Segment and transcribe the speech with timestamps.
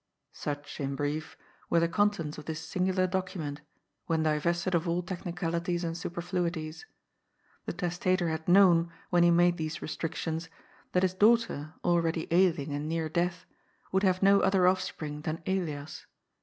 [0.33, 1.37] Such, in brief,
[1.69, 3.61] were the contents of this singular docu ment,
[4.07, 6.87] when divested of all technicalities and superfluities.
[7.67, 10.49] The testator had known, when he made these restrictions,
[10.93, 13.45] that his daughter, already ailing and near death,
[13.91, 16.07] would have no other offspring than Elias.